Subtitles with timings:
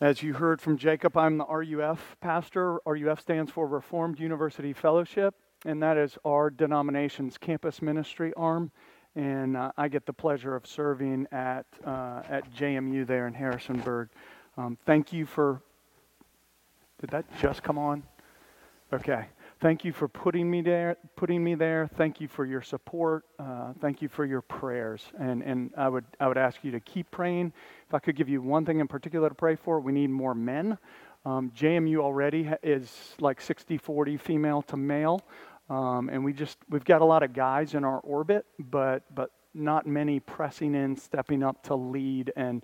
[0.00, 2.78] As you heard from Jacob, I'm the RUF pastor.
[2.86, 5.34] RUF stands for Reformed University Fellowship,
[5.66, 8.70] and that is our denomination's campus ministry arm.
[9.14, 14.08] And uh, I get the pleasure of serving at, uh, at JMU there in Harrisonburg.
[14.56, 15.60] Um, thank you for.
[17.02, 18.02] Did that just come on?
[18.94, 19.26] Okay.
[19.60, 20.96] Thank you for putting me there.
[21.16, 21.86] Putting me there.
[21.96, 23.26] Thank you for your support.
[23.38, 25.04] Uh, thank you for your prayers.
[25.18, 27.52] And and I would I would ask you to keep praying.
[27.86, 30.34] If I could give you one thing in particular to pray for, we need more
[30.34, 30.78] men.
[31.26, 35.20] Um, JMU already is like 60-40 female to male,
[35.68, 39.30] um, and we just we've got a lot of guys in our orbit, but but
[39.52, 42.62] not many pressing in, stepping up to lead and.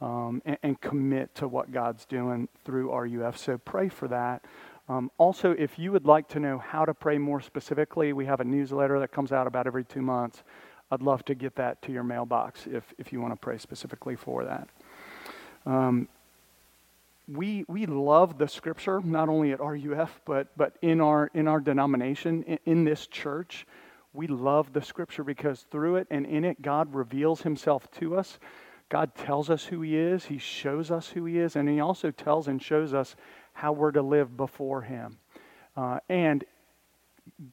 [0.00, 3.36] Um, and, and commit to what God's doing through RUF.
[3.36, 4.44] So pray for that.
[4.88, 8.40] Um, also, if you would like to know how to pray more specifically, we have
[8.40, 10.42] a newsletter that comes out about every two months.
[10.90, 14.16] I'd love to get that to your mailbox if, if you want to pray specifically
[14.16, 14.68] for that.
[15.66, 16.08] Um,
[17.30, 21.60] we, we love the scripture, not only at RUF, but, but in, our, in our
[21.60, 23.66] denomination, in, in this church.
[24.14, 28.38] We love the scripture because through it and in it, God reveals himself to us.
[28.88, 32.10] God tells us who he is, he shows us who he is, and he also
[32.10, 33.16] tells and shows us
[33.58, 35.18] how we're to live before Him.
[35.76, 36.44] Uh, and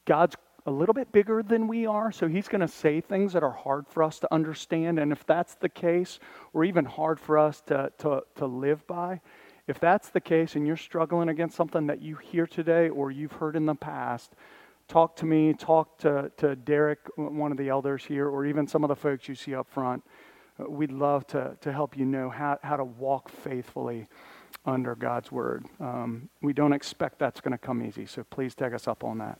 [0.06, 0.36] God's
[0.68, 3.52] a little bit bigger than we are, so He's going to say things that are
[3.52, 5.00] hard for us to understand.
[5.00, 6.20] And if that's the case,
[6.54, 9.20] or even hard for us to, to, to live by,
[9.68, 13.32] if that's the case and you're struggling against something that you hear today or you've
[13.32, 14.34] heard in the past,
[14.88, 18.84] talk to me, talk to, to Derek, one of the elders here, or even some
[18.84, 20.04] of the folks you see up front.
[20.60, 24.08] We'd love to, to help you know how, how to walk faithfully
[24.66, 25.66] under God's word.
[25.80, 29.20] Um, we don't expect that's going to come easy, so please take us up on
[29.20, 29.40] that.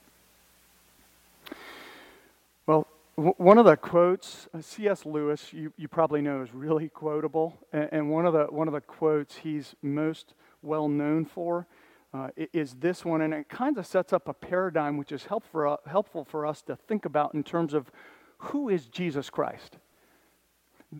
[2.68, 5.06] Well, w- one of the quotes, uh, C.S.
[5.06, 7.58] Lewis, you, you probably know, is really quotable.
[7.74, 11.68] And, and, one, of the, one of the quotes he's most well known for
[12.14, 13.22] uh, is this one.
[13.22, 16.46] And it kind of sets up a paradigm which is help for, uh, helpful for
[16.46, 17.92] us to think about in terms of
[18.38, 19.78] who is Jesus Christ.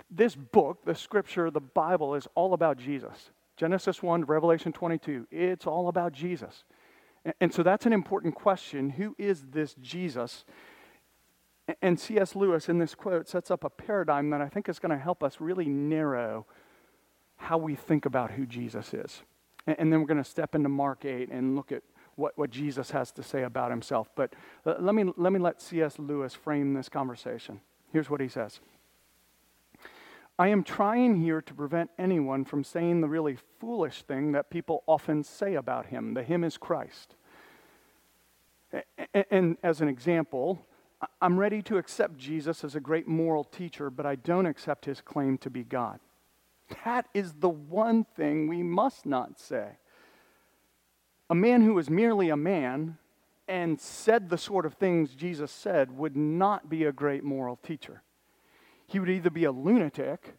[0.10, 3.30] This book, the scripture, the Bible, is all about Jesus.
[3.58, 5.28] Genesis 1 Revelation 22.
[5.32, 6.64] It's all about Jesus.
[7.42, 8.92] And so that's an important question.
[8.92, 10.46] Who is this Jesus?
[11.82, 12.36] And C.S.
[12.36, 15.24] Lewis, in this quote, sets up a paradigm that I think is going to help
[15.24, 16.46] us really narrow
[17.38, 19.24] how we think about who Jesus is.
[19.66, 21.82] And then we're going to step into Mark 8 and look at
[22.16, 24.10] what, what Jesus has to say about himself.
[24.16, 24.34] But
[24.66, 25.98] uh, let me, let me let C.S.
[25.98, 27.62] Lewis frame this conversation.
[27.92, 28.60] Here's what he says
[30.38, 34.84] I am trying here to prevent anyone from saying the really foolish thing that people
[34.86, 36.14] often say about him.
[36.14, 37.16] The him is Christ.
[39.32, 40.66] And as an example,
[41.22, 45.00] I'm ready to accept Jesus as a great moral teacher, but I don't accept his
[45.00, 46.00] claim to be God.
[46.84, 49.78] That is the one thing we must not say.
[51.30, 52.98] A man who is merely a man
[53.48, 58.02] and said the sort of things Jesus said would not be a great moral teacher.
[58.88, 60.36] He would either be a lunatic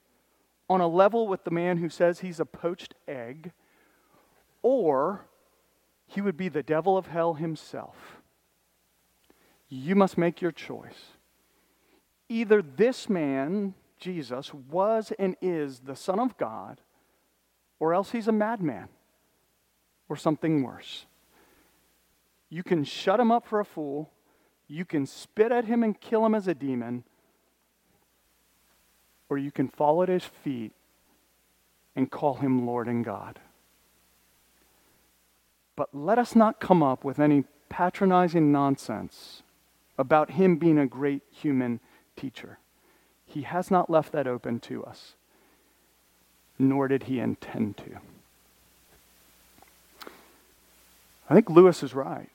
[0.68, 3.52] on a level with the man who says he's a poached egg,
[4.62, 5.26] or
[6.06, 8.18] he would be the devil of hell himself.
[9.68, 11.16] You must make your choice.
[12.28, 16.80] Either this man, Jesus, was and is the Son of God,
[17.78, 18.88] or else he's a madman
[20.08, 21.06] or something worse.
[22.48, 24.10] You can shut him up for a fool,
[24.68, 27.04] you can spit at him and kill him as a demon
[29.28, 30.72] or you can fall at his feet
[31.94, 33.38] and call him Lord and God.
[35.74, 39.42] But let us not come up with any patronizing nonsense
[39.98, 41.80] about him being a great human
[42.16, 42.58] teacher.
[43.26, 45.14] He has not left that open to us,
[46.58, 47.98] nor did he intend to.
[51.28, 52.30] I think Lewis is right.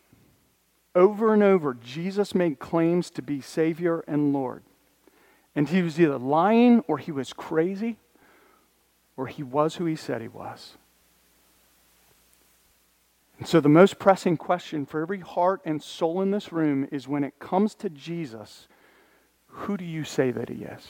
[0.94, 4.64] Over and over, Jesus made claims to be Savior and Lord.
[5.56, 7.98] And he was either lying or he was crazy
[9.18, 10.78] or he was who he said he was.
[13.38, 17.08] And so, the most pressing question for every heart and soul in this room is
[17.08, 18.68] when it comes to Jesus,
[19.48, 20.88] who do you say that he is?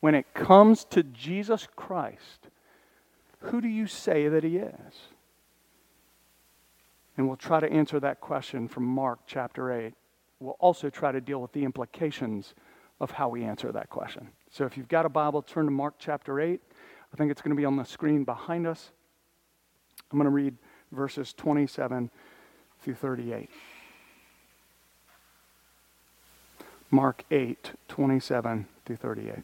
[0.00, 2.48] When it comes to Jesus Christ,
[3.40, 5.08] who do you say that he is?
[7.16, 9.92] And we'll try to answer that question from Mark chapter 8
[10.40, 12.54] we'll also try to deal with the implications
[12.98, 14.28] of how we answer that question.
[14.50, 16.60] So if you've got a Bible, turn to Mark chapter 8.
[17.12, 18.90] I think it's going to be on the screen behind us.
[20.10, 20.56] I'm going to read
[20.90, 22.10] verses 27
[22.82, 23.48] through 38.
[26.90, 29.36] Mark 8, 27 through 38.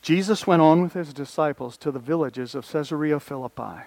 [0.00, 3.86] Jesus went on with his disciples to the villages of Caesarea Philippi.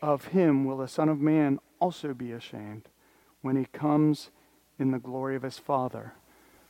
[0.00, 2.88] of him will the Son of Man also be ashamed
[3.42, 4.30] when he comes
[4.78, 6.12] in the glory of his Father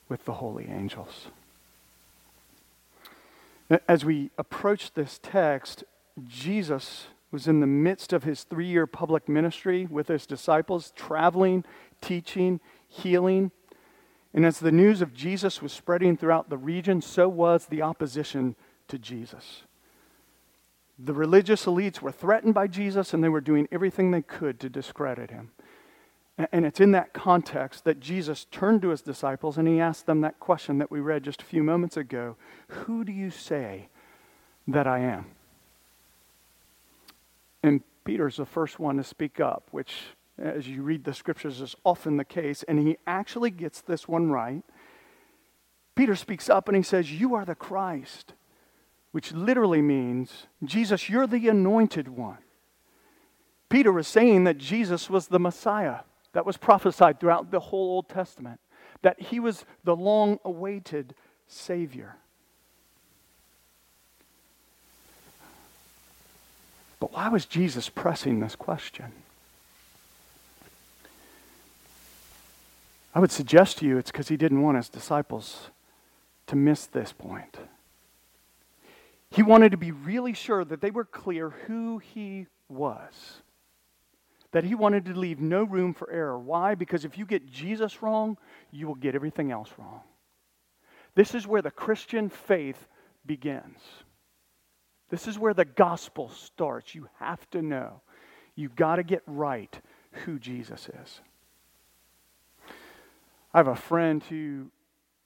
[0.08, 1.28] with the holy angels.
[3.88, 5.82] As we approach this text,
[6.26, 11.64] Jesus was in the midst of his three year public ministry with his disciples, traveling,
[12.00, 13.50] teaching, healing.
[14.32, 18.55] And as the news of Jesus was spreading throughout the region, so was the opposition
[18.88, 19.62] to Jesus.
[20.98, 24.69] The religious elites were threatened by Jesus and they were doing everything they could to
[24.69, 25.50] discredit him.
[26.52, 30.20] And it's in that context that Jesus turned to his disciples and he asked them
[30.20, 32.37] that question that we read just a few moments ago
[32.69, 33.88] Who do you say
[34.69, 35.26] that I am?
[37.62, 39.94] And Peter's the first one to speak up, which,
[40.38, 42.62] as you read the scriptures, is often the case.
[42.62, 44.62] And he actually gets this one right.
[45.94, 48.34] Peter speaks up and he says, You are the Christ
[49.12, 52.38] which literally means, Jesus, you're the anointed one.
[53.69, 56.00] Peter was saying that Jesus was the Messiah
[56.32, 58.61] that was prophesied throughout the whole Old Testament,
[59.03, 61.14] that he was the long awaited
[61.49, 62.17] Savior.
[67.00, 69.12] But why was Jesus pressing this question?
[73.14, 75.70] I would suggest to you it's because he didn't want his disciples
[76.49, 77.56] to miss this point.
[79.36, 83.42] He wanted to be really sure that they were clear who he was.
[84.52, 86.38] That he wanted to leave no room for error.
[86.38, 86.74] Why?
[86.74, 88.38] Because if you get Jesus wrong,
[88.70, 90.00] you will get everything else wrong.
[91.14, 92.88] This is where the Christian faith
[93.26, 93.78] begins.
[95.10, 96.94] This is where the gospel starts.
[96.94, 98.00] You have to know.
[98.54, 99.78] You've got to get right
[100.12, 101.20] who Jesus is.
[103.52, 104.70] I have a friend who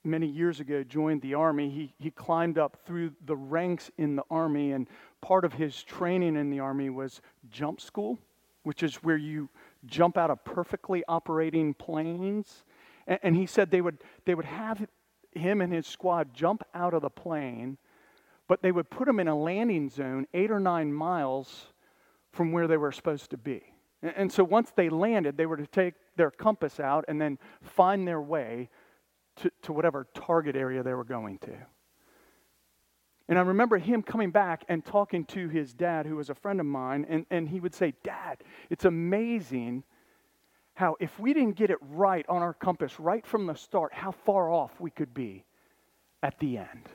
[0.05, 1.71] many years ago joined the army.
[1.71, 4.87] He, he climbed up through the ranks in the army, and
[5.21, 7.21] part of his training in the army was
[7.51, 8.19] jump school,
[8.63, 9.49] which is where you
[9.87, 12.65] jump out of perfectly operating planes.
[13.07, 14.87] And, and he said they would, they would have
[15.33, 17.79] him and his squad jump out of the plane,
[18.49, 21.67] but they would put him in a landing zone eight or nine miles
[22.33, 23.63] from where they were supposed to be.
[24.03, 27.39] And, and so once they landed, they were to take their compass out and then
[27.63, 28.69] find their way
[29.41, 31.53] to, to whatever target area they were going to.
[33.29, 36.59] And I remember him coming back and talking to his dad, who was a friend
[36.59, 39.85] of mine, and, and he would say, Dad, it's amazing
[40.75, 44.11] how if we didn't get it right on our compass right from the start, how
[44.11, 45.45] far off we could be
[46.23, 46.89] at the end.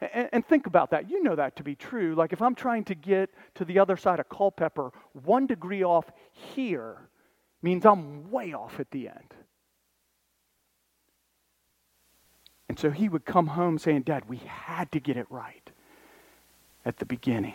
[0.00, 1.10] And, and, think about that.
[1.10, 2.14] You know that to be true.
[2.14, 6.10] Like if I'm trying to get to the other side of Culpeper, one degree off
[6.30, 7.10] here
[7.62, 9.34] means I'm way off at the end.
[12.68, 15.70] And so he would come home saying, Dad, we had to get it right
[16.84, 17.54] at the beginning.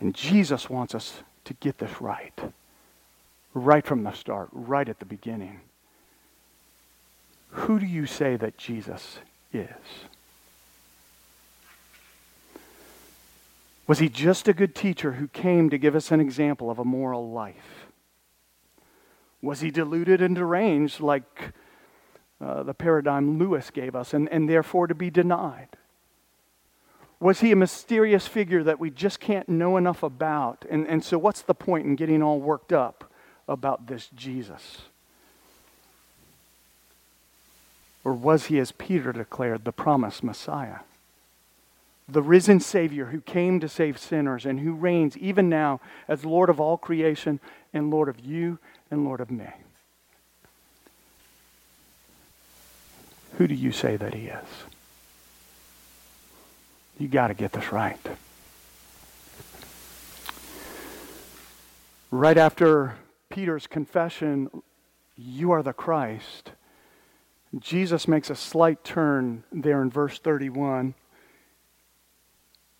[0.00, 2.32] And Jesus wants us to get this right,
[3.54, 5.60] right from the start, right at the beginning.
[7.50, 9.18] Who do you say that Jesus
[9.52, 9.68] is?
[13.86, 16.84] Was he just a good teacher who came to give us an example of a
[16.84, 17.81] moral life?
[19.42, 21.52] Was he deluded and deranged like
[22.40, 25.68] uh, the paradigm Lewis gave us and, and therefore to be denied?
[27.20, 30.64] Was he a mysterious figure that we just can't know enough about?
[30.68, 33.12] And, and so, what's the point in getting all worked up
[33.46, 34.82] about this Jesus?
[38.04, 40.78] Or was he, as Peter declared, the promised Messiah?
[42.08, 46.50] The risen Savior who came to save sinners and who reigns even now as Lord
[46.50, 47.38] of all creation
[47.72, 48.58] and Lord of you
[48.90, 49.48] and Lord of me.
[53.38, 54.48] Who do you say that he is?
[56.98, 57.98] You got to get this right.
[62.10, 62.96] Right after
[63.30, 64.50] Peter's confession,
[65.16, 66.52] You are the Christ,
[67.58, 70.94] Jesus makes a slight turn there in verse 31.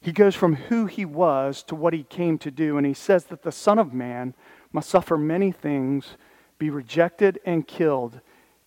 [0.00, 3.25] He goes from who he was to what he came to do, and he says
[3.25, 4.34] that the Son of Man
[4.73, 6.17] must suffer many things,
[6.59, 8.21] be rejected and killed,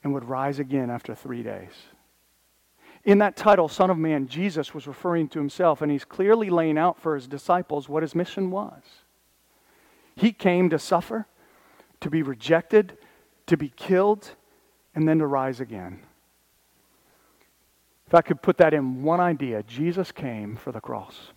[0.04, 1.72] and would rise again after three days.
[3.04, 6.78] In that title, Son of Man, Jesus was referring to himself, and he's clearly laying
[6.78, 8.82] out for his disciples what his mission was.
[10.16, 11.28] He came to suffer,
[12.02, 12.98] to be rejected,
[13.48, 14.32] to be killed,
[14.96, 16.02] and then to rise again.
[18.08, 21.32] If I could put that in one idea, Jesus came for the cross.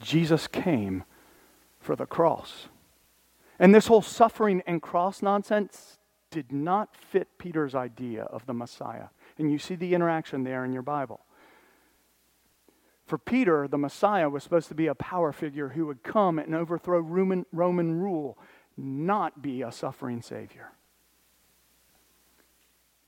[0.00, 1.04] Jesus came
[1.80, 2.68] for the cross.
[3.58, 5.98] And this whole suffering and cross nonsense
[6.30, 9.08] did not fit Peter's idea of the Messiah.
[9.38, 11.20] And you see the interaction there in your Bible.
[13.06, 16.54] For Peter, the Messiah was supposed to be a power figure who would come and
[16.54, 18.36] overthrow Roman, Roman rule,
[18.76, 20.72] not be a suffering Savior.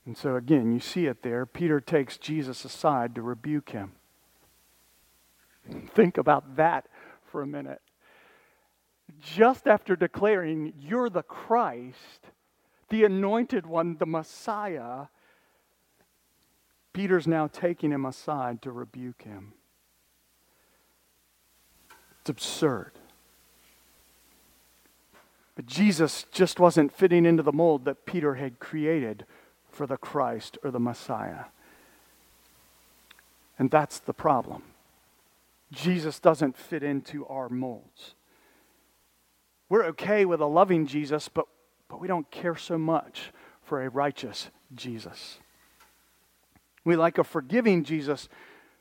[0.07, 1.45] And so, again, you see it there.
[1.45, 3.93] Peter takes Jesus aside to rebuke him.
[5.95, 6.87] Think about that
[7.25, 7.83] for a minute.
[9.21, 12.29] Just after declaring, You're the Christ,
[12.89, 15.07] the anointed one, the Messiah,
[16.93, 19.53] Peter's now taking him aside to rebuke him.
[22.21, 22.93] It's absurd.
[25.55, 29.27] But Jesus just wasn't fitting into the mold that Peter had created
[29.71, 31.47] for the Christ or the Messiah.
[33.59, 34.63] And that's the problem.
[35.73, 38.15] Jesus doesn't fit into our molds.
[39.69, 41.47] We're okay with a loving Jesus, but,
[41.89, 43.33] but we don't care so much
[43.63, 45.39] for a righteous Jesus.
[46.85, 48.29] We like a forgiving Jesus,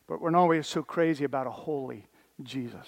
[0.08, 2.08] but we're not always so crazy about a holy
[2.41, 2.88] Jesus.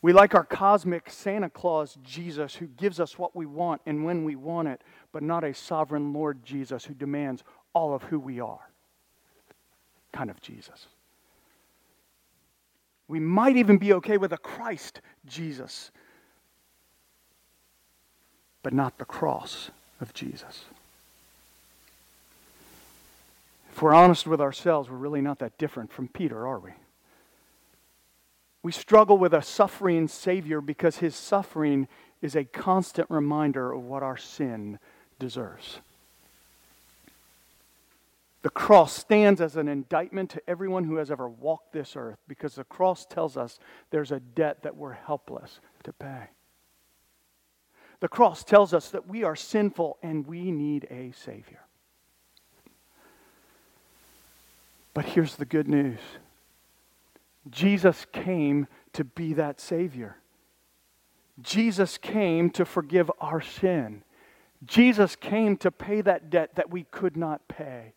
[0.00, 4.24] We like our cosmic Santa Claus Jesus who gives us what we want and when
[4.24, 8.40] we want it, but not a sovereign Lord Jesus who demands all of who we
[8.40, 8.70] are.
[10.12, 10.88] Kind of Jesus.
[13.08, 15.90] We might even be okay with a Christ Jesus,
[18.62, 19.70] but not the cross
[20.00, 20.64] of Jesus.
[23.70, 26.70] If we're honest with ourselves, we're really not that different from Peter, are we?
[28.62, 31.88] We struggle with a suffering Savior because his suffering
[32.22, 34.78] is a constant reminder of what our sin
[35.18, 35.80] deserves.
[38.44, 42.56] The cross stands as an indictment to everyone who has ever walked this earth because
[42.56, 43.58] the cross tells us
[43.88, 46.24] there's a debt that we're helpless to pay.
[48.00, 51.60] The cross tells us that we are sinful and we need a Savior.
[54.92, 56.00] But here's the good news
[57.48, 60.18] Jesus came to be that Savior.
[61.40, 64.04] Jesus came to forgive our sin.
[64.66, 67.94] Jesus came to pay that debt that we could not pay.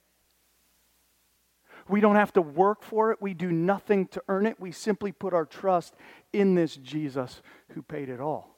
[1.89, 3.21] We don't have to work for it.
[3.21, 4.59] We do nothing to earn it.
[4.59, 5.95] We simply put our trust
[6.33, 8.55] in this Jesus who paid it all.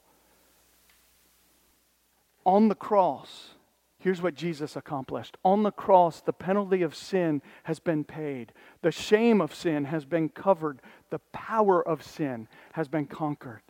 [2.44, 3.54] On the cross,
[4.00, 5.36] Here's what Jesus accomplished.
[5.44, 8.54] On the cross, the penalty of sin has been paid.
[8.80, 10.80] The shame of sin has been covered.
[11.10, 13.60] The power of sin has been conquered.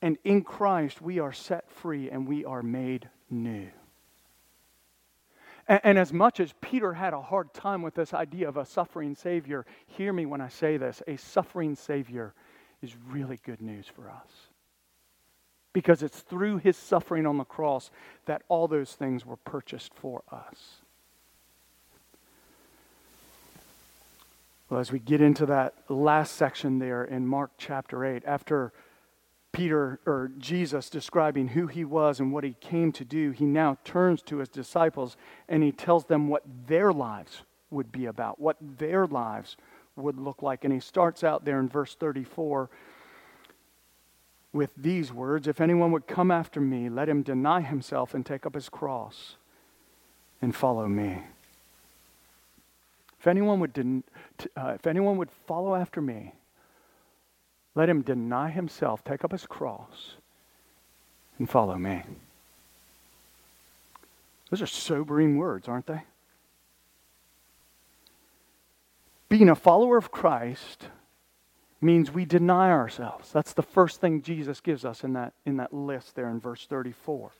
[0.00, 3.70] And in Christ, we are set free and we are made new.
[5.66, 8.66] And, and, as much as Peter had a hard time with this idea of a
[8.66, 12.34] suffering Savior, hear me when I say this a suffering Savior
[12.82, 14.48] is really good news for us
[15.74, 17.90] because it's through his suffering on the cross
[18.26, 20.76] that all those things were purchased for us.
[24.70, 28.72] Well, as we get into that last section there in Mark chapter 8, after
[29.54, 33.78] Peter or Jesus describing who he was and what he came to do, he now
[33.84, 35.16] turns to his disciples
[35.48, 39.56] and he tells them what their lives would be about, what their lives
[39.96, 40.64] would look like.
[40.64, 42.68] And he starts out there in verse 34
[44.52, 48.44] with these words If anyone would come after me, let him deny himself and take
[48.44, 49.36] up his cross
[50.42, 51.22] and follow me.
[53.20, 54.04] If anyone would, den-
[54.56, 56.32] uh, if anyone would follow after me,
[57.74, 60.14] let him deny himself, take up his cross,
[61.38, 62.02] and follow me.
[64.50, 66.02] Those are sobering words, aren't they?
[69.28, 70.88] Being a follower of Christ
[71.80, 73.32] means we deny ourselves.
[73.32, 76.66] That's the first thing Jesus gives us in that, in that list there in verse
[76.66, 77.32] 34.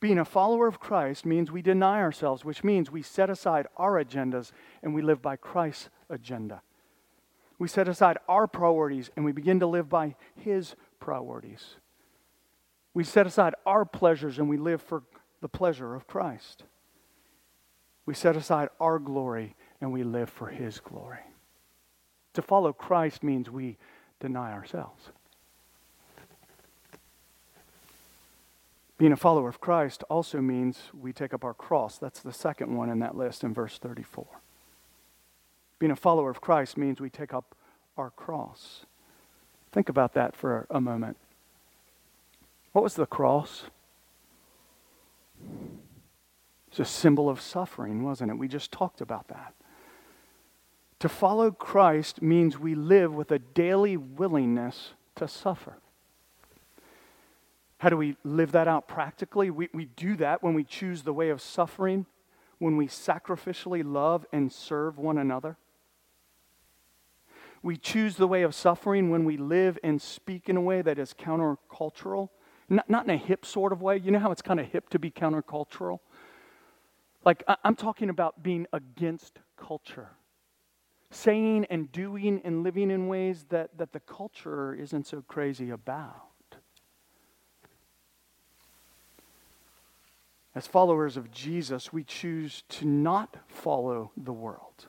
[0.00, 4.02] Being a follower of Christ means we deny ourselves, which means we set aside our
[4.02, 6.60] agendas and we live by Christ's agenda.
[7.62, 11.76] We set aside our priorities and we begin to live by His priorities.
[12.92, 15.04] We set aside our pleasures and we live for
[15.40, 16.64] the pleasure of Christ.
[18.04, 21.20] We set aside our glory and we live for His glory.
[22.34, 23.78] To follow Christ means we
[24.18, 25.10] deny ourselves.
[28.98, 31.96] Being a follower of Christ also means we take up our cross.
[31.96, 34.26] That's the second one in that list in verse 34.
[35.82, 37.56] Being a follower of Christ means we take up
[37.96, 38.86] our cross.
[39.72, 41.16] Think about that for a moment.
[42.70, 43.64] What was the cross?
[46.68, 48.38] It's a symbol of suffering, wasn't it?
[48.38, 49.54] We just talked about that.
[51.00, 55.78] To follow Christ means we live with a daily willingness to suffer.
[57.78, 59.50] How do we live that out practically?
[59.50, 62.06] We, we do that when we choose the way of suffering,
[62.60, 65.56] when we sacrificially love and serve one another.
[67.62, 70.98] We choose the way of suffering when we live and speak in a way that
[70.98, 72.30] is countercultural.
[72.68, 73.98] Not, not in a hip sort of way.
[73.98, 76.00] You know how it's kind of hip to be countercultural?
[77.24, 80.10] Like, I, I'm talking about being against culture
[81.14, 86.16] saying and doing and living in ways that, that the culture isn't so crazy about.
[90.54, 94.88] As followers of Jesus, we choose to not follow the world.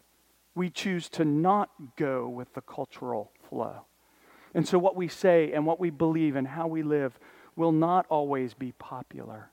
[0.55, 3.85] We choose to not go with the cultural flow.
[4.53, 7.17] And so, what we say and what we believe and how we live
[7.55, 9.49] will not always be popular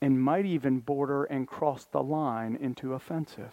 [0.00, 3.52] and might even border and cross the line into offensive.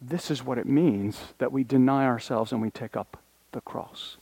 [0.00, 3.18] This is what it means that we deny ourselves and we take up
[3.52, 4.16] the cross.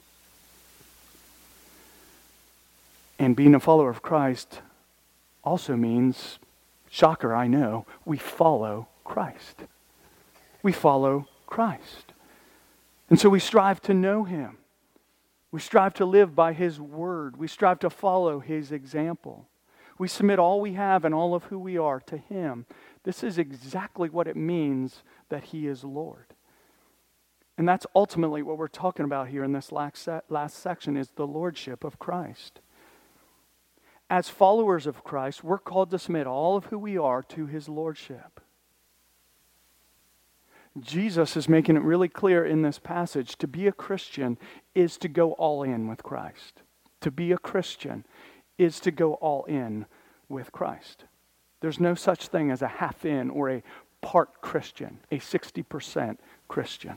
[3.19, 4.61] And being a follower of Christ
[5.43, 6.39] also means,
[6.89, 9.65] shocker, I know, we follow Christ.
[10.63, 12.13] We follow Christ.
[13.11, 14.59] And so we strive to know him.
[15.51, 17.37] We strive to live by his word.
[17.37, 19.49] We strive to follow his example.
[19.99, 22.67] We submit all we have and all of who we are to him.
[23.05, 26.27] This is exactly what it means that He is Lord.
[27.57, 30.07] And that's ultimately what we're talking about here in this last,
[30.49, 32.61] section is the lordship of Christ.
[34.11, 37.69] As followers of Christ, we're called to submit all of who we are to his
[37.69, 38.41] lordship.
[40.79, 44.39] Jesus is making it really clear in this passage to be a Christian
[44.75, 46.63] is to go all in with Christ.
[47.01, 48.05] To be a Christian
[48.59, 49.87] is to go all in
[50.29, 51.05] with Christ.
[51.61, 53.63] There's no such thing as a half in or a
[54.01, 56.97] part Christian, a 60% Christian.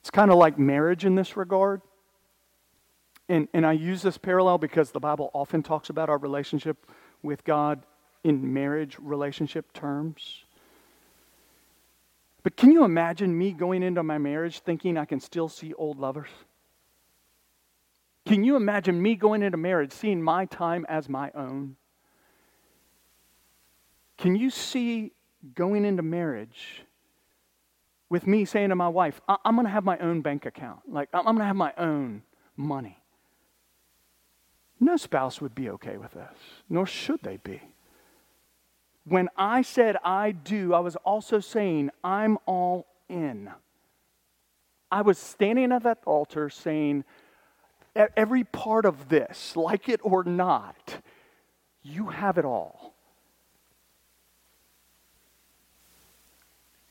[0.00, 1.82] It's kind of like marriage in this regard.
[3.28, 6.86] And, and I use this parallel because the Bible often talks about our relationship
[7.22, 7.84] with God
[8.24, 10.44] in marriage relationship terms.
[12.42, 15.98] But can you imagine me going into my marriage thinking I can still see old
[15.98, 16.30] lovers?
[18.26, 21.76] Can you imagine me going into marriage seeing my time as my own?
[24.16, 25.12] Can you see
[25.54, 26.84] going into marriage
[28.08, 30.80] with me saying to my wife, I- am going to have my own bank account?
[30.86, 32.22] Like, I'm going to have my own
[32.56, 32.98] money.
[34.78, 36.36] No spouse would be okay with this,
[36.68, 37.60] nor should they be.
[39.04, 43.50] When I said I do, I was also saying I'm all in.
[44.92, 47.04] I was standing at that altar saying,
[48.16, 51.00] every part of this, like it or not,
[51.82, 52.94] you have it all.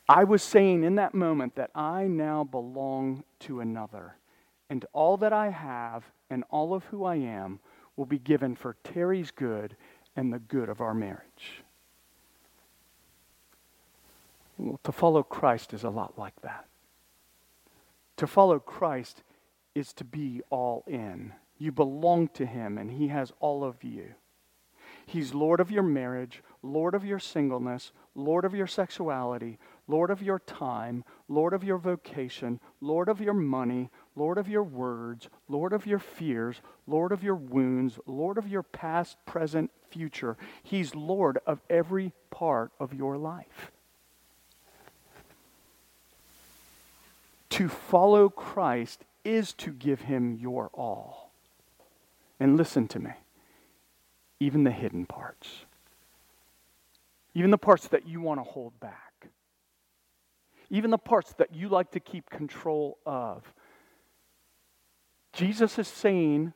[0.08, 4.16] I was saying in that moment that I now belong to another,
[4.68, 7.60] and all that I have and all of who I am
[7.96, 9.76] will be given for Terry's good
[10.16, 11.62] and the good of our marriage.
[14.60, 16.66] Well, to follow Christ is a lot like that.
[18.18, 19.22] To follow Christ
[19.74, 21.32] is to be all in.
[21.56, 24.14] You belong to Him, and He has all of you.
[25.06, 30.22] He's Lord of your marriage, Lord of your singleness, Lord of your sexuality, Lord of
[30.22, 35.72] your time, Lord of your vocation, Lord of your money, Lord of your words, Lord
[35.72, 40.36] of your fears, Lord of your wounds, Lord of your past, present, future.
[40.62, 43.72] He's Lord of every part of your life.
[47.50, 51.32] To follow Christ is to give him your all.
[52.38, 53.10] And listen to me,
[54.38, 55.66] even the hidden parts,
[57.34, 59.28] even the parts that you want to hold back,
[60.70, 63.52] even the parts that you like to keep control of.
[65.32, 66.52] Jesus is saying,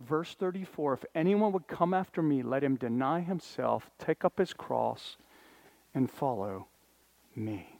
[0.00, 4.52] verse 34 if anyone would come after me, let him deny himself, take up his
[4.52, 5.16] cross,
[5.94, 6.66] and follow
[7.36, 7.77] me.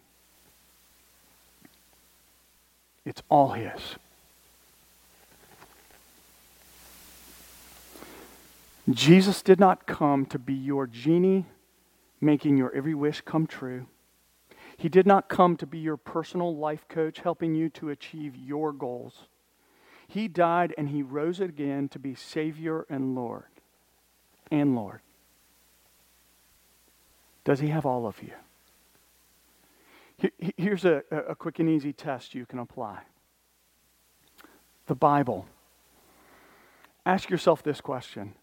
[3.08, 3.96] It's all his.
[8.90, 11.46] Jesus did not come to be your genie,
[12.20, 13.86] making your every wish come true.
[14.76, 18.74] He did not come to be your personal life coach, helping you to achieve your
[18.74, 19.22] goals.
[20.06, 23.44] He died and he rose again to be Savior and Lord.
[24.50, 25.00] And Lord.
[27.44, 28.32] Does he have all of you?
[30.56, 33.00] Here's a, a quick and easy test you can apply
[34.86, 35.46] the Bible.
[37.06, 38.34] Ask yourself this question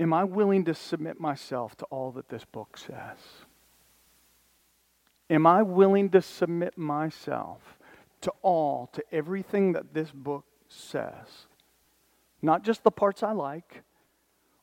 [0.00, 3.18] Am I willing to submit myself to all that this book says?
[5.28, 7.78] Am I willing to submit myself
[8.20, 11.46] to all, to everything that this book says?
[12.42, 13.82] Not just the parts I like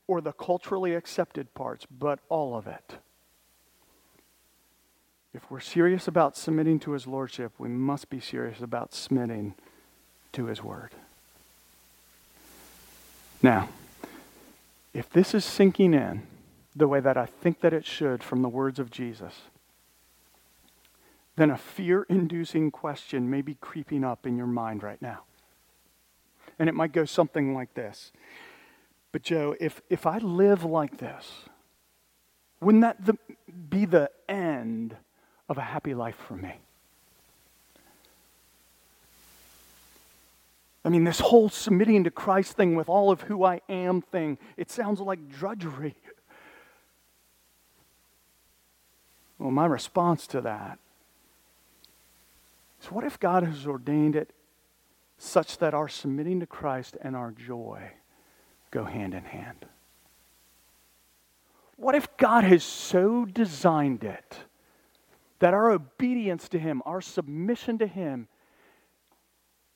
[0.07, 2.97] or the culturally accepted parts, but all of it.
[5.33, 9.55] If we're serious about submitting to his lordship, we must be serious about submitting
[10.33, 10.91] to his word.
[13.41, 13.69] Now,
[14.93, 16.23] if this is sinking in
[16.75, 19.33] the way that I think that it should from the words of Jesus,
[21.35, 25.23] then a fear inducing question may be creeping up in your mind right now.
[26.59, 28.11] And it might go something like this
[29.11, 31.31] But, Joe, if, if I live like this,
[32.61, 33.17] wouldn't that the,
[33.69, 34.95] be the end
[35.53, 36.55] of a happy life for me?
[40.83, 44.39] I mean, this whole submitting to Christ thing with all of who I am thing,
[44.57, 45.95] it sounds like drudgery.
[49.37, 50.79] Well, my response to that
[52.81, 54.31] is what if God has ordained it
[55.19, 57.91] such that our submitting to Christ and our joy
[58.71, 59.67] go hand in hand?
[61.77, 64.39] What if God has so designed it
[65.43, 68.29] that our obedience to Him, our submission to Him,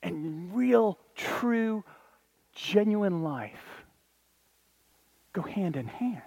[0.01, 1.83] and real, true,
[2.55, 3.83] genuine life
[5.33, 6.21] go hand in hand.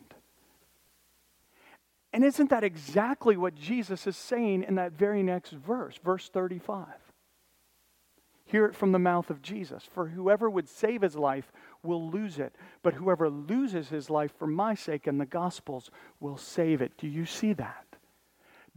[2.12, 6.86] And isn't that exactly what Jesus is saying in that very next verse, verse 35?
[8.44, 9.88] Hear it from the mouth of Jesus.
[9.90, 11.50] For whoever would save his life
[11.82, 16.36] will lose it, but whoever loses his life for my sake and the gospel's will
[16.36, 16.98] save it.
[16.98, 17.89] Do you see that?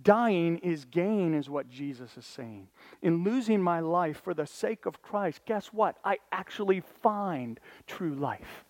[0.01, 2.67] Dying is gain, is what Jesus is saying.
[3.01, 5.97] In losing my life for the sake of Christ, guess what?
[6.03, 8.65] I actually find true life.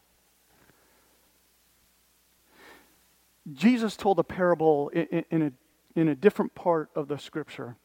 [3.51, 5.51] Jesus told a parable in, a,
[5.99, 7.75] in a different part of the scripture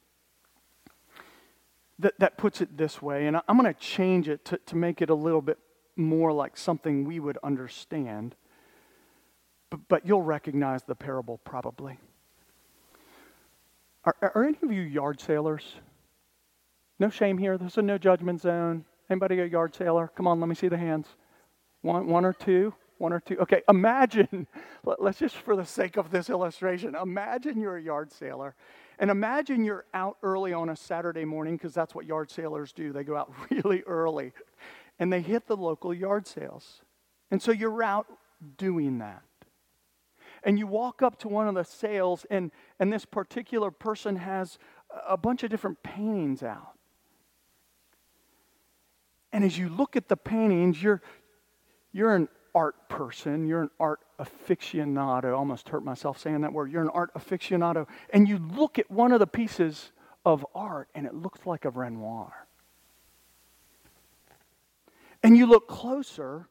[1.99, 5.03] that, that puts it this way, and I'm going to change it to, to make
[5.03, 5.59] it a little bit
[5.97, 8.37] more like something we would understand,
[9.69, 11.99] but, but you'll recognize the parable probably.
[14.05, 15.75] Are, are any of you yard sailors?
[16.99, 17.59] No shame here.
[17.59, 18.85] This is a no judgment zone.
[19.11, 20.11] Anybody a yard sailor?
[20.15, 21.07] Come on, let me see the hands.
[21.83, 22.75] One, one or two?
[22.99, 23.39] One or two?
[23.39, 24.47] Okay, imagine,
[24.99, 28.55] let's just for the sake of this illustration, imagine you're a yard sailor.
[28.99, 32.93] And imagine you're out early on a Saturday morning, because that's what yard sailors do.
[32.93, 34.33] They go out really early
[34.99, 36.83] and they hit the local yard sales.
[37.31, 38.07] And so you're out
[38.57, 39.23] doing that
[40.43, 44.59] and you walk up to one of the sales, and, and this particular person has
[45.07, 46.75] a bunch of different paintings out.
[49.33, 51.03] And as you look at the paintings, you're,
[51.93, 55.27] you're an art person, you're an art aficionado.
[55.27, 56.73] I almost hurt myself saying that word.
[56.73, 57.87] You're an art aficionado.
[58.11, 59.93] And you look at one of the pieces
[60.25, 62.47] of art, and it looks like a Renoir.
[65.23, 66.49] And you look closer,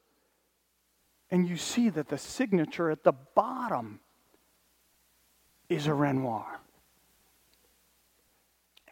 [1.30, 4.00] and you see that the signature at the bottom
[5.70, 6.60] is a Renoir.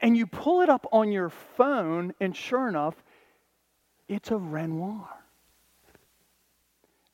[0.01, 2.95] And you pull it up on your phone, and sure enough,
[4.07, 5.07] it's a Renoir.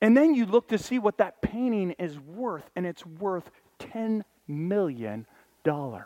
[0.02, 4.24] And then you look to see what that painting is worth, and it's worth $10
[4.48, 5.28] million.
[5.64, 6.06] And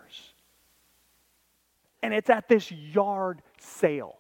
[2.14, 4.18] it's at this yard sale.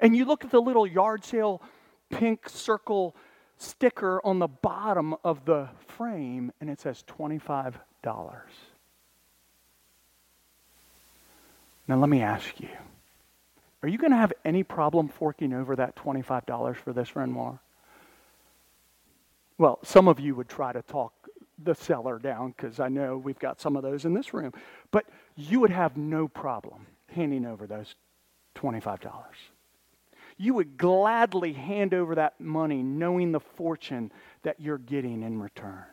[0.00, 1.62] And you look at the little yard sale
[2.10, 3.14] pink circle
[3.58, 7.74] sticker on the bottom of the frame and it says $25.
[11.88, 12.68] Now, let me ask you
[13.82, 17.60] are you going to have any problem forking over that $25 for this Renoir?
[19.58, 21.12] Well, some of you would try to talk
[21.62, 24.52] the seller down because I know we've got some of those in this room,
[24.90, 27.94] but you would have no problem handing over those
[28.56, 29.12] $25.
[30.38, 35.84] You would gladly hand over that money knowing the fortune that you're getting in return.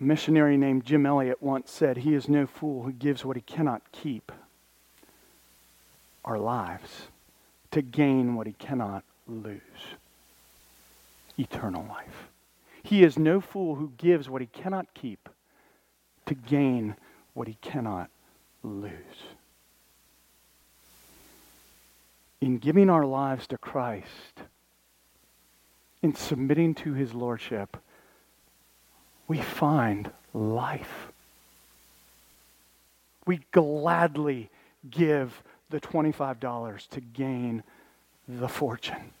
[0.00, 3.42] A missionary named Jim Elliot once said, He is no fool who gives what he
[3.42, 4.30] cannot keep,
[6.24, 7.08] our lives,
[7.70, 9.60] to gain what he cannot lose
[11.38, 12.28] eternal life.
[12.82, 15.28] He is no fool who gives what he cannot keep
[16.26, 16.96] to gain
[17.34, 18.10] what he cannot
[18.62, 18.92] lose.
[22.40, 24.42] In giving our lives to Christ,
[26.02, 27.76] in submitting to his lordship,
[29.26, 31.08] we find life.
[33.26, 34.50] We gladly
[34.88, 37.62] give the $25 to gain
[38.26, 39.12] the fortune.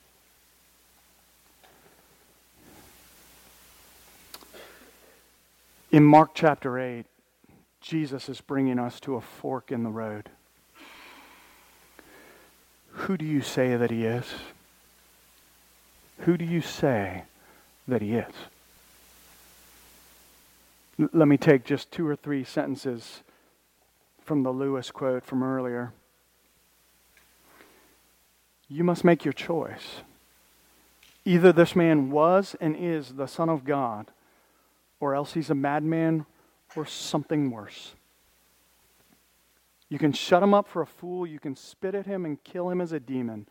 [5.90, 7.06] In Mark chapter 8,
[7.80, 10.28] Jesus is bringing us to a fork in the road.
[13.08, 14.26] Who do you say that he is?
[16.26, 17.22] Who do you say
[17.86, 18.34] that he is?
[20.98, 23.22] Let me take just two or three sentences
[24.22, 25.94] from the Lewis quote from earlier.
[28.68, 30.02] You must make your choice.
[31.24, 34.10] Either this man was and is the Son of God,
[35.00, 36.26] or else he's a madman
[36.76, 37.94] or something worse.
[39.88, 42.68] You can shut him up for a fool, you can spit at him and kill
[42.68, 43.46] him as a demon,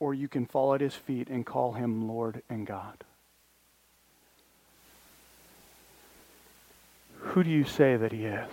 [0.00, 3.04] or you can fall at his feet and call him Lord and God.
[7.18, 8.50] Who do you say that he is?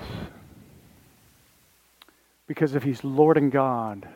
[2.47, 4.07] Because if he's Lord and God,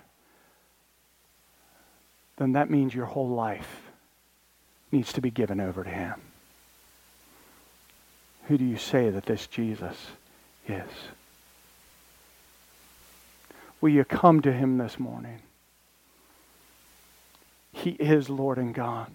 [2.38, 3.82] then that means your whole life
[4.92, 6.22] needs to be given over to him.
[8.48, 9.96] Who do you say that this Jesus
[10.68, 10.90] is?
[13.82, 15.42] Will you come to him this morning?
[17.72, 19.12] He is Lord and God.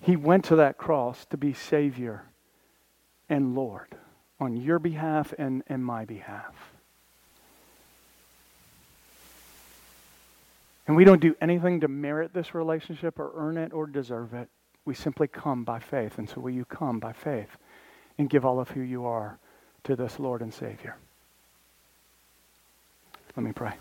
[0.00, 2.24] He went to that cross to be Savior
[3.28, 3.96] and Lord
[4.38, 6.54] on your behalf and, and my behalf.
[10.86, 14.48] And we don't do anything to merit this relationship or earn it or deserve it.
[14.84, 16.18] We simply come by faith.
[16.18, 17.56] And so will you come by faith
[18.18, 19.38] and give all of who you are
[19.84, 20.96] to this Lord and Savior?
[23.36, 23.72] Let me pray.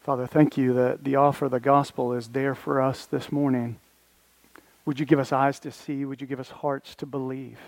[0.00, 3.76] Father, thank you that the offer of the gospel is there for us this morning.
[4.86, 6.06] Would you give us eyes to see?
[6.06, 7.58] Would you give us hearts to believe?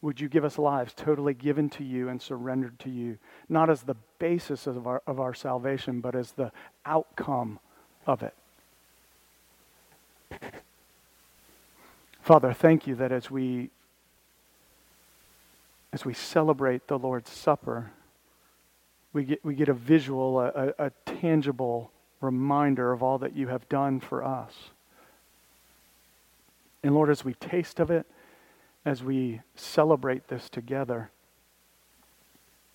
[0.00, 3.18] Would you give us lives totally given to you and surrendered to you,
[3.50, 6.50] not as the basis of our, of our salvation, but as the
[6.86, 7.58] outcome
[8.06, 8.34] of it?
[12.22, 13.68] Father, thank you that as we
[15.92, 17.90] as we celebrate the Lord's Supper,
[19.12, 23.68] we get, we get a visual, a, a, tangible reminder of all that you have
[23.68, 24.52] done for us.
[26.82, 28.06] And Lord, as we taste of it,
[28.84, 31.10] as we celebrate this together,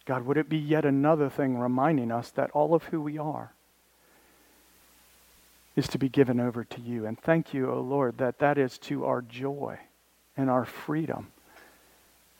[0.05, 3.53] God, would it be yet another thing reminding us that all of who we are
[5.75, 7.05] is to be given over to you.
[7.05, 9.77] And thank you, O oh Lord, that that is to our joy
[10.37, 11.31] and our freedom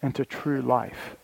[0.01, 1.15] and to true life.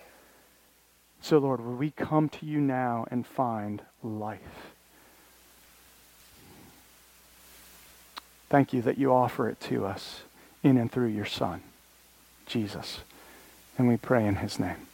[1.21, 4.73] So, Lord, will we come to you now and find life?
[8.49, 10.23] Thank you that you offer it to us
[10.63, 11.61] in and through your Son,
[12.45, 12.99] Jesus.
[13.77, 14.87] And we pray in his name.